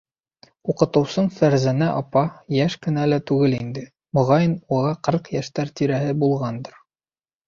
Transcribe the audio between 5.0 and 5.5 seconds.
ҡырҡ